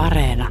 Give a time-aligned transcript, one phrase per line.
[0.00, 0.48] Areena.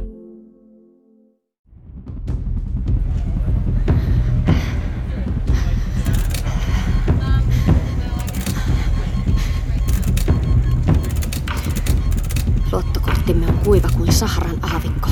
[12.72, 15.08] Luottokorttimme on kuiva kuin Saharan aavikko,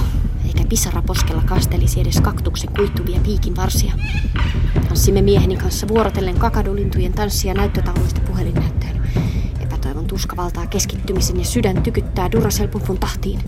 [0.46, 3.92] eikä pisara poskella kastelisi edes kaktuksen kuittuvia piikin varsia.
[4.88, 9.02] Tanssimme mieheni kanssa vuorotellen kakadulintujen tanssia näyttötauluista puhelinnäyttöön.
[9.60, 13.40] Epätoivon tuska valtaa keskittymisen ja sydän tykyttää Duracell-pumpun tahtiin.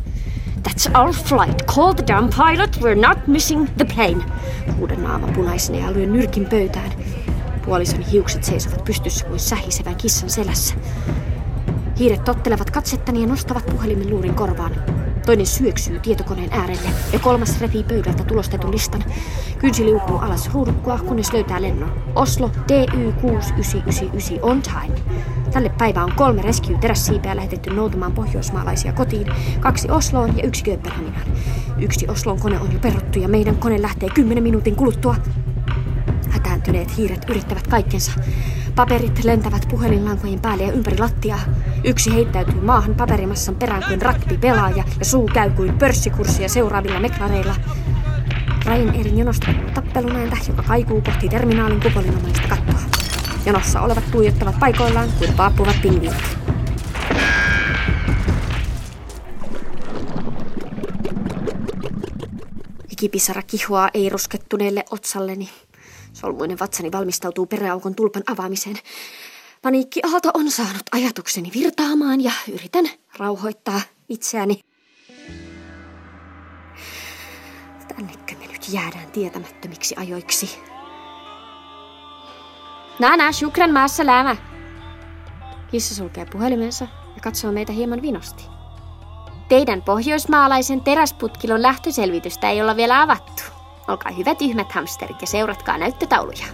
[0.80, 1.66] That's our flight.
[1.66, 2.80] Call the damn pilot.
[2.80, 4.24] We're not missing the plane.
[4.78, 6.92] Huudan naama punaisena ja lyön nyrkin pöytään.
[7.64, 10.74] Puolison hiukset seisovat pystyssä kuin sähisevän kissan selässä.
[11.98, 14.99] Hiiret tottelevat katsettani ja nostavat puhelimen luurin korvaan.
[15.30, 19.04] Toinen syöksyy tietokoneen äärelle ja kolmas repii pöydältä tulostetun listan.
[19.58, 21.92] Kynsi liukuu alas ruudukkua, kunnes löytää lennon.
[22.14, 25.00] Oslo DY 6999 on time.
[25.52, 29.26] Tälle päivään on kolme rescue-terässiipeä lähetetty noutamaan pohjoismaalaisia kotiin,
[29.60, 31.26] kaksi Osloon ja yksi Kööpenhaminaan.
[31.78, 35.16] Yksi Oslon kone on jo peruttu ja meidän kone lähtee kymmenen minuutin kuluttua.
[36.30, 38.12] Hätääntyneet hiiret yrittävät kaikkensa.
[38.74, 41.40] Paperit lentävät puhelinlankojen päälle ja ympäri lattiaa.
[41.84, 47.54] Yksi heittäytyy maahan paperimassan perään kuin rugby-pelaaja ja suu käy kuin pörssikurssia seuraavilla meklareilla.
[48.66, 52.80] Ryanairin jonosta tappelun ääntä, joka kaikuu kohti terminaalin kupolinomaista kattoa.
[53.46, 56.36] Jonossa olevat tuijottavat paikoillaan kuin paappuvat pingviinit.
[62.90, 65.48] Ikipisara kihoaa ei ruskettuneelle otsalleni.
[66.12, 68.76] Solmuinen vatsani valmistautuu peräaukon tulpan avaamiseen.
[69.62, 72.84] Paniikkiaalto on saanut ajatukseni virtaamaan ja yritän
[73.16, 74.60] rauhoittaa itseäni.
[77.88, 80.58] Tännekö me nyt jäädään tietämättömiksi ajoiksi?
[82.98, 84.36] Nana, shukran maassa lämä.
[85.70, 88.44] Kissa sulkee puhelimensa ja katsoo meitä hieman vinosti.
[89.48, 93.42] Teidän pohjoismaalaisen teräsputkilon lähtöselvitystä ei olla vielä avattu.
[93.88, 96.46] Olkaa hyvät tyhmät hamsterit ja seuratkaa näyttötauluja.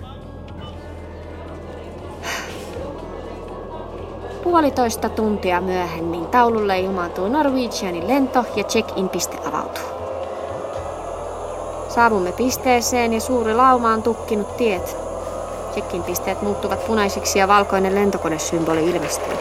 [4.50, 9.84] Puolitoista tuntia myöhemmin taululle ilmaantuu Norwegianin lento ja check-in-piste avautuu.
[11.88, 14.96] Saavumme pisteeseen ja suuri lauma on tukkinut tiet.
[15.74, 19.36] Check-in pisteet muuttuvat punaisiksi ja valkoinen lentokonesymboli ilmestyy.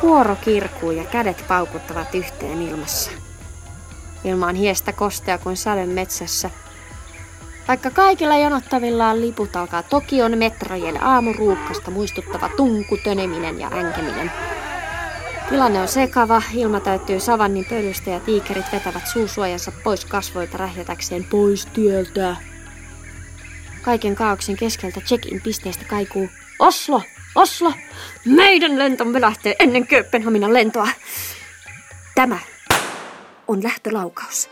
[0.00, 3.10] Kuoro kirkuu ja kädet paukuttavat yhteen ilmassa.
[4.24, 6.50] Ilma on hiestä kostea kuin sade metsässä.
[7.68, 14.32] Vaikka kaikilla jonottavillaan liput alkaa Tokion metrojen aamuruuhkasta muistuttava tunku, töneminen ja änkeminen.
[15.48, 21.66] Tilanne on sekava, ilma täyttyy savannin pölystä ja tiikerit vetävät suusuojansa pois kasvoilta rähjätäkseen pois
[21.66, 22.36] tieltä.
[23.82, 27.02] Kaiken kaauksen keskeltä check-in pisteestä kaikuu Oslo!
[27.34, 27.72] Oslo!
[28.24, 30.88] Meidän lentomme lähtee ennen Kööpenhaminan lentoa.
[32.14, 32.38] Tämä
[33.48, 34.50] on lähtölaukaus.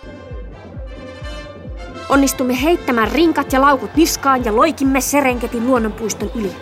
[2.12, 6.56] Onnistumme heittämään rinkat ja laukut niskaan ja loikimme Serenketin luonnonpuiston yli.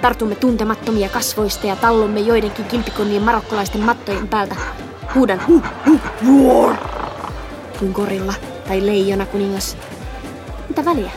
[0.00, 4.54] Tartumme tuntemattomia kasvoista ja tallomme joidenkin kilpikonnien marokkolaisten mattojen päältä.
[5.14, 6.76] Huudan hu, hu, roar,
[7.78, 8.34] kuin gorilla
[8.68, 9.76] tai leijona kuningas.
[10.68, 11.10] Mitä väliä?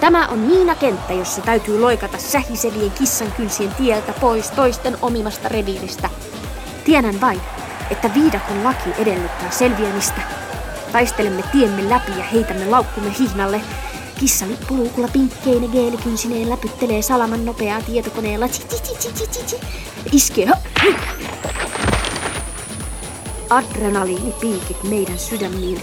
[0.00, 6.10] Tämä on Niina kenttä, jossa täytyy loikata sähisevien kissan kylsien tieltä pois toisten omimasta reviiristä.
[6.84, 7.40] Tiedän vain,
[7.90, 10.20] että viidakon laki edellyttää selviämistä.
[10.96, 13.60] Taistelemme tiemme läpi ja heitämme laukkumme hihnalle.
[14.20, 18.46] Kissa lippuluukulla pinkkeine geelikynsineen läpyttelee salaman nopeaa tietokoneella.
[20.12, 20.48] Iskee.
[23.50, 25.80] Adrenaliinipiikit meidän sydämiin.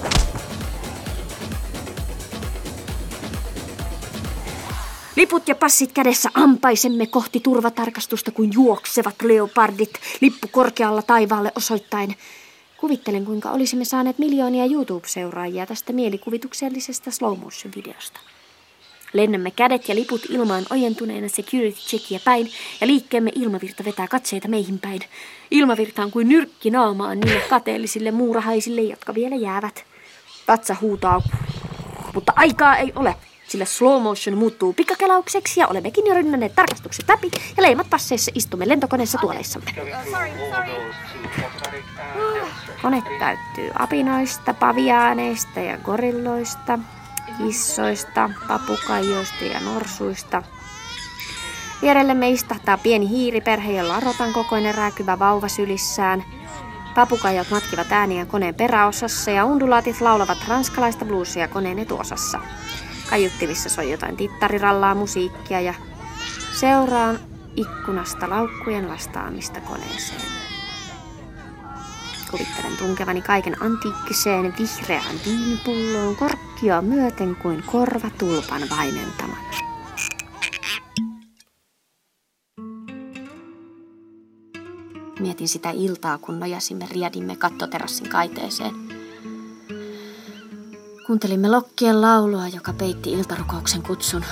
[5.15, 12.15] Liput ja passit kädessä ampaisemme kohti turvatarkastusta kuin juoksevat leopardit, lippu korkealla taivaalle osoittain.
[12.83, 18.19] Kuvittelen, kuinka olisimme saaneet miljoonia YouTube-seuraajia tästä mielikuvituksellisesta slow motion videosta.
[19.13, 22.51] Lennämme kädet ja liput ilmaan ojentuneena security checkia päin
[22.81, 25.01] ja liikkeemme ilmavirta vetää katseita meihin päin.
[25.51, 29.85] Ilmavirta on kuin nyrkki naamaan niille kateellisille muurahaisille, jotka vielä jäävät.
[30.47, 31.21] Vatsa huutaa,
[32.13, 33.15] mutta aikaa ei ole
[33.47, 38.67] sillä slow motion muuttuu pikkakelaukseksi ja olemmekin jo rynnänneet tarkastukset läpi ja leimat passeissa istumme
[38.67, 39.71] lentokoneessa tuoleissamme.
[42.83, 46.79] Kone täyttyy apinoista, paviaaneista ja gorilloista,
[47.37, 50.43] kissoista, papukaijoista ja norsuista.
[51.81, 56.23] Vierellemme istahtaa pieni hiiriperhe, jolla on rotan kokoinen rääkyvä vauva sylissään.
[56.95, 62.39] Papukajot matkivat ääniä koneen peräosassa ja undulaatit laulavat ranskalaista bluesia koneen etuosassa.
[63.09, 65.73] Kaiuttimissa soi jotain tittarirallaa musiikkia ja
[66.59, 67.19] seuraan
[67.55, 70.42] ikkunasta laukkujen lastaamista koneeseen.
[72.33, 79.49] Kuvittelen tunkevani kaiken antiikkiseen vihreään viinipulloon korkkia myöten kuin korva tulpan vaimentamana.
[85.19, 88.73] Mietin sitä iltaa, kun nojasimme riedimme kattoterassin kaiteeseen.
[91.07, 94.25] Kuuntelimme lokkien laulua, joka peitti iltarukouksen kutsun.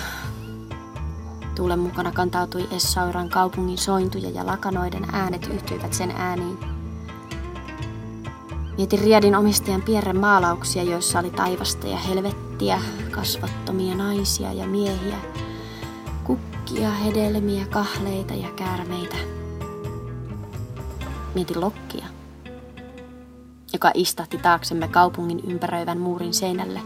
[1.55, 6.70] Tuulen mukana kantautui Essauran kaupungin sointuja ja lakanoiden äänet yhtyivät sen ääniin.
[8.77, 12.81] Mietin Riedin omistajan Pierren maalauksia, joissa oli taivasta ja helvettiä,
[13.11, 15.17] kasvattomia naisia ja miehiä,
[16.23, 19.15] kukkia, hedelmiä, kahleita ja käärmeitä.
[21.35, 22.05] Mietin Lokkia,
[23.73, 26.79] joka istahti taaksemme kaupungin ympäröivän muurin seinälle,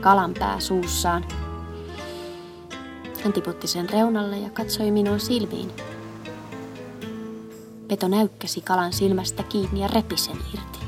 [0.00, 1.24] kalanpää suussaan.
[3.24, 5.72] Hän tiputti sen reunalle ja katsoi minun silmiin.
[7.88, 10.81] Peto näykkäsi kalan silmästä kiinni ja repi sen irti.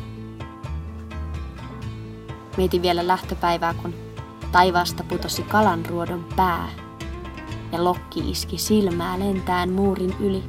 [2.56, 3.94] Mietin vielä lähtöpäivää, kun
[4.52, 6.68] taivaasta putosi kalanruodon pää
[7.72, 10.44] ja lokki iski silmää lentään muurin yli.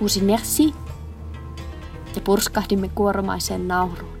[0.00, 0.74] Uusi merci
[2.14, 4.16] ja purskahdimme kuoromaiseen nauruun.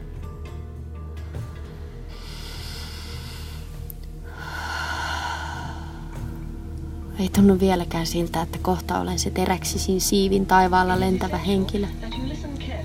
[7.18, 11.86] Ei tunnu vieläkään siltä, että kohta olen se teräksisin siivin taivaalla lentävä henkilö,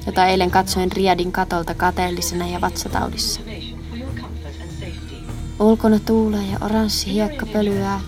[0.06, 3.42] jota eilen katsoin Riadin katolta kateellisena ja vatsataudissa.
[5.60, 8.02] Ulkona tuulee ja oranssi hiekka pölyää.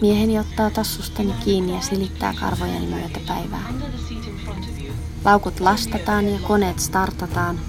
[0.00, 3.72] Mieheni ottaa tassustani kiinni ja silittää karvojeni myötä päivää.
[5.24, 7.60] Laukut lastataan ja koneet startataan.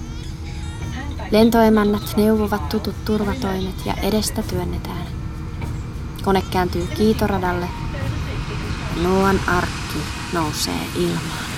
[1.30, 5.06] Lentoemännät neuvovat tutut turvatoimet ja edestä työnnetään.
[6.24, 7.68] Kone kääntyy kiitoradalle.
[9.02, 9.98] Noan arkki
[10.32, 11.53] nousee ilmaan.